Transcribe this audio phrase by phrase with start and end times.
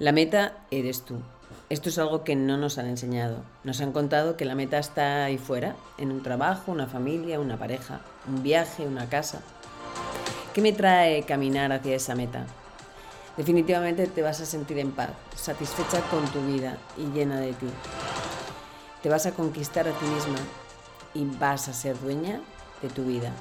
[0.00, 1.16] La meta eres tú.
[1.68, 3.42] Esto es algo que no nos han enseñado.
[3.64, 7.58] Nos han contado que la meta está ahí fuera, en un trabajo, una familia, una
[7.58, 9.42] pareja, un viaje, una casa.
[10.54, 12.46] ¿Qué me trae caminar hacia esa meta?
[13.36, 17.68] Definitivamente te vas a sentir en paz, satisfecha con tu vida y llena de ti.
[19.02, 20.38] Te vas a conquistar a ti misma
[21.12, 22.40] y vas a ser dueña
[22.80, 23.32] de tu vida.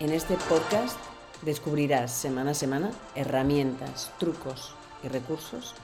[0.00, 0.96] En este podcast
[1.42, 5.74] descubrirás semana a semana herramientas, trucos, y recursos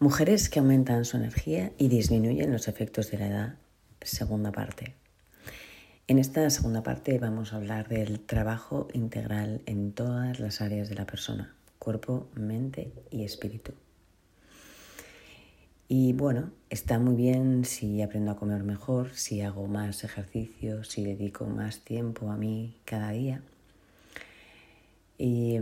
[0.00, 3.58] Mujeres que aumentan su energía y disminuyen los efectos de la edad.
[4.00, 4.94] Segunda parte.
[6.10, 10.94] En esta segunda parte vamos a hablar del trabajo integral en todas las áreas de
[10.94, 13.72] la persona, cuerpo, mente y espíritu.
[15.86, 21.04] Y bueno, está muy bien si aprendo a comer mejor, si hago más ejercicio, si
[21.04, 23.42] dedico más tiempo a mí cada día.
[25.18, 25.58] Y,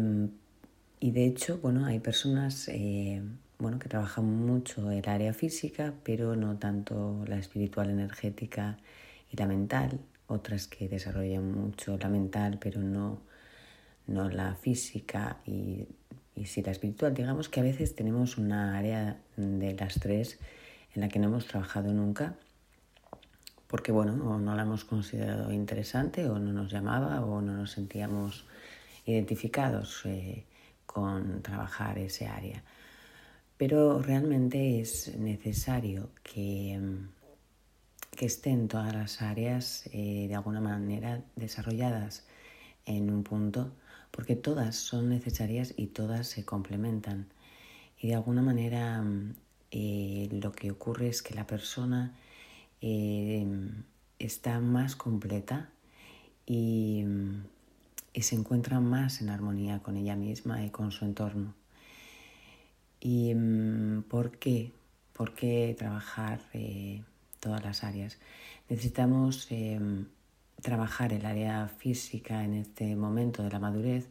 [1.01, 3.21] de hecho, bueno, hay personas eh,
[3.59, 8.79] bueno, que trabajan mucho el área física, pero no tanto la espiritual, energética
[9.33, 13.21] y la mental otras que desarrollan mucho la mental, pero no,
[14.07, 15.87] no la física y,
[16.35, 17.15] y sí la espiritual.
[17.15, 20.39] Digamos que a veces tenemos una área de las tres
[20.95, 22.35] en la que no hemos trabajado nunca,
[23.67, 27.73] porque bueno, o no la hemos considerado interesante, o no nos llamaba, o no nos
[27.73, 28.47] sentíamos
[29.05, 30.45] identificados eh,
[30.85, 32.63] con trabajar ese área.
[33.57, 36.79] Pero realmente es necesario que
[38.17, 42.27] que estén todas las áreas eh, de alguna manera desarrolladas
[42.87, 43.73] en un punto,
[44.11, 47.29] porque todas son necesarias y todas se complementan.
[47.99, 49.05] Y de alguna manera
[49.71, 52.15] eh, lo que ocurre es que la persona
[52.81, 53.47] eh,
[54.19, 55.71] está más completa
[56.47, 57.05] y,
[58.13, 61.55] y, se encuentra más en armonía con ella misma y con su entorno.
[63.01, 63.35] ¿Y
[64.09, 64.73] por qué?
[65.13, 66.41] ¿Por qué trabajar?
[67.47, 68.19] Todas las áreas.
[68.69, 70.07] Necesitamos em,
[70.61, 74.09] trabajar el área física en este momento de la madurez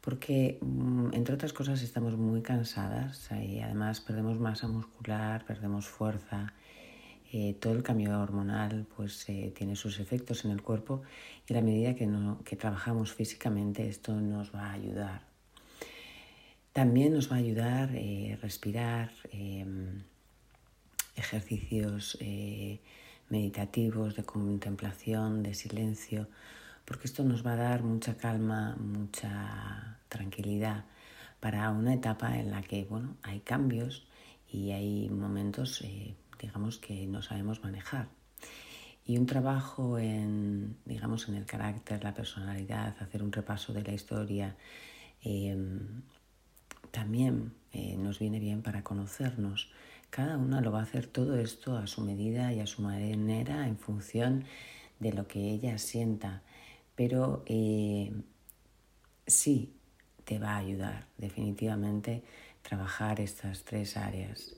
[0.00, 6.52] porque, mm, entre otras cosas, estamos muy cansadas y además perdemos masa muscular, perdemos fuerza.
[7.32, 11.02] Eh, todo el cambio hormonal pues, eh, tiene sus efectos en el cuerpo
[11.48, 15.20] y a la medida que, no, que trabajamos físicamente esto nos va a ayudar.
[16.72, 20.02] También nos va a ayudar eh, respirar em,
[21.16, 22.80] ejercicios eh,
[23.28, 26.28] meditativos, de contemplación, de silencio,
[26.84, 30.84] porque esto nos va a dar mucha calma, mucha tranquilidad
[31.40, 34.06] para una etapa en la que bueno, hay cambios
[34.50, 38.08] y hay momentos, eh, digamos, que no sabemos manejar.
[39.06, 43.92] Y un trabajo en, digamos, en el carácter, la personalidad, hacer un repaso de la
[43.92, 44.56] historia,
[45.22, 46.02] em,
[46.90, 49.70] también eh, nos viene bien para conocernos
[50.14, 53.66] cada una lo va a hacer todo esto a su medida y a su manera
[53.66, 54.44] en función
[55.00, 56.42] de lo que ella sienta.
[56.94, 58.12] Pero eh,
[59.26, 59.74] sí
[60.22, 62.22] te va a ayudar definitivamente
[62.62, 64.54] trabajar estas tres áreas.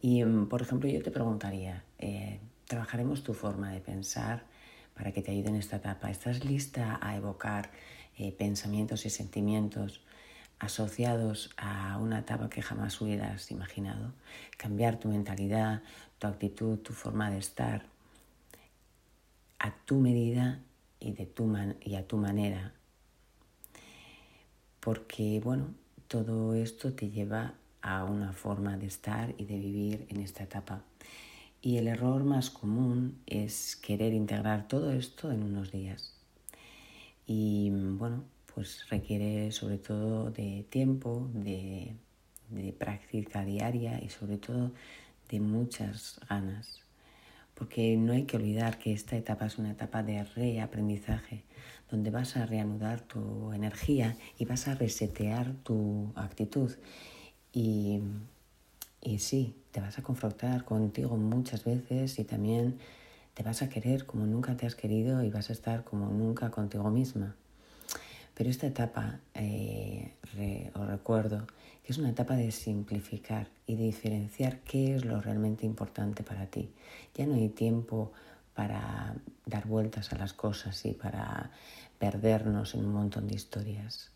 [0.00, 4.46] Y, mm, por ejemplo, yo te preguntaría, eh, ¿trabajaremos tu forma de pensar
[4.94, 6.10] para que te ayude en esta etapa?
[6.10, 7.70] ¿Estás lista a evocar
[8.18, 10.00] eh, pensamientos y sentimientos
[10.62, 14.12] asociados a una etapa que jamás hubieras imaginado.
[14.56, 15.82] Cambiar tu mentalidad,
[16.20, 17.84] tu actitud, tu forma de estar
[19.58, 20.60] a tu medida
[21.00, 21.52] y, de tu
[21.84, 22.72] y a tu manera.
[24.78, 25.74] Porque, bueno,
[26.06, 30.84] todo esto te lleva a una forma de estar y de vivir en esta etapa.
[31.60, 36.14] Y el error más común es querer integrar todo esto en unos días.
[37.26, 38.24] Y bueno,
[38.54, 41.96] pues requiere sobre todo de tiempo, de,
[42.78, 44.72] práctica diaria y sobre todo
[45.30, 46.80] de muchas ganas.
[47.54, 51.44] Porque no hay que olvidar que esta etapa es una etapa de reaprendizaje,
[51.90, 56.72] donde vas a reanudar tu energía y vas a resetear tu actitud.
[57.52, 58.00] Y,
[59.00, 62.78] y sí, te vas a confrontar contigo muchas veces y también
[63.34, 66.50] te vas a querer como nunca te has querido y vas a estar como nunca
[66.50, 67.36] contigo misma.
[68.34, 70.14] Pero esta etapa, eh,
[70.74, 71.46] os recuerdo,
[71.84, 76.72] que es una etapa de simplificar y diferenciar qué es lo realmente importante para ti.
[77.14, 78.12] Ya no hay tiempo
[78.54, 79.14] para
[79.46, 81.50] dar vueltas a las cosas y para
[81.98, 84.10] perdernos en un montón de historias.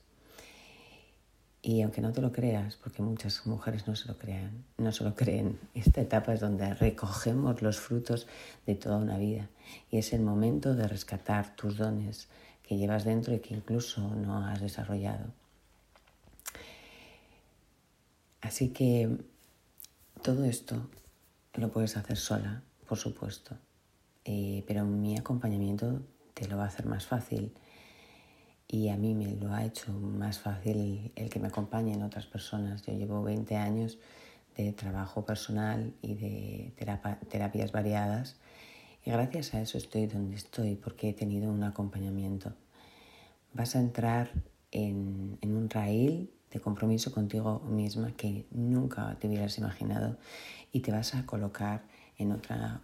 [1.62, 5.02] Y aunque no te lo creas, porque muchas mujeres no se lo crean, no se
[5.02, 8.28] lo creen, esta etapa es donde recogemos los frutos
[8.66, 9.48] de toda una vida
[9.90, 12.28] y es el momento de rescatar tus dones
[12.66, 15.32] que llevas dentro y que incluso no has desarrollado.
[18.40, 19.16] Así que
[20.22, 20.88] todo esto
[21.54, 23.56] lo puedes hacer sola, por supuesto,
[24.24, 26.02] eh, pero mi acompañamiento
[26.34, 27.52] te lo va a hacer más fácil
[28.68, 32.82] y a mí me lo ha hecho más fácil el que me acompañen otras personas.
[32.82, 33.98] Yo llevo 20 años
[34.56, 36.72] de trabajo personal y de
[37.28, 38.36] terapias variadas
[39.06, 42.53] y gracias a eso estoy donde estoy porque he tenido un acompañamiento.
[43.55, 44.32] Vas a entrar
[44.73, 50.19] en, en un raíl de compromiso contigo misma que nunca te hubieras imaginado
[50.73, 51.85] y te vas a colocar
[52.19, 52.81] en otra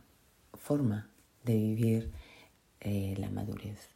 [0.55, 1.11] forma
[1.45, 2.13] de vivir
[2.81, 3.92] eh, la madurez.